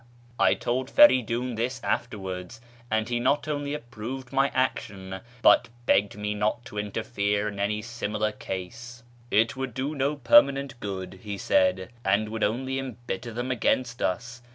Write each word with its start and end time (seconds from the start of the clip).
I 0.39 0.55
told 0.55 0.89
Feridun 0.89 1.53
this 1.57 1.79
afterwards, 1.83 2.59
and 2.89 3.07
he 3.07 3.19
not 3.19 3.47
only 3.47 3.75
approved 3.75 4.33
my 4.33 4.47
action, 4.51 5.19
but 5.43 5.69
begged 5.85 6.17
me 6.17 6.33
not 6.33 6.65
to 6.65 6.79
interfere 6.79 7.47
in 7.49 7.59
any 7.59 7.83
similar 7.83 8.31
case." 8.31 9.03
It 9.29 9.55
would 9.55 9.75
do 9.75 9.93
no 9.93 10.15
permanent 10.15 10.79
good," 10.79 11.19
he 11.21 11.37
said," 11.37 11.91
and 12.03 12.29
would 12.29 12.43
only 12.43 12.79
embitter 12.79 13.31
them 13.31 13.51
against 13.51 14.01
us. 14.01 14.41